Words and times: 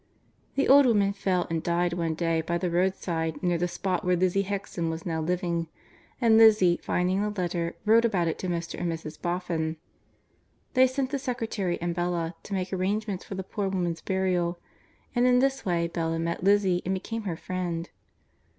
The 0.55 0.67
old 0.67 0.87
woman 0.87 1.13
fell 1.13 1.45
and 1.51 1.61
died 1.61 1.93
one 1.93 2.15
day 2.15 2.41
by 2.41 2.57
the 2.57 2.71
roadside 2.71 3.43
near 3.43 3.59
the 3.59 3.67
spot 3.67 4.03
where 4.03 4.15
Lizzie 4.15 4.41
Hexam 4.45 4.89
was 4.89 5.05
now 5.05 5.21
living, 5.21 5.67
and 6.19 6.39
Lizzie, 6.39 6.77
finding 6.81 7.21
the 7.21 7.29
letter, 7.29 7.75
wrote 7.85 8.03
about 8.03 8.27
it 8.27 8.39
to 8.39 8.47
Mr. 8.47 8.79
and 8.81 8.91
Mrs. 8.91 9.21
Boffin. 9.21 9.77
They 10.73 10.87
sent 10.87 11.11
the 11.11 11.19
secretary 11.19 11.79
and 11.79 11.93
Bella, 11.93 12.33
to 12.41 12.53
make 12.55 12.73
arrangements 12.73 13.23
for 13.23 13.35
the 13.35 13.43
poor 13.43 13.69
woman's 13.69 14.01
burial, 14.01 14.59
and 15.13 15.27
in 15.27 15.37
this 15.37 15.65
way 15.67 15.87
Bella 15.87 16.17
met 16.17 16.43
Lizzie 16.43 16.81
and 16.83 16.95
became 16.95 17.25
her 17.25 17.37
friend. 17.37 17.91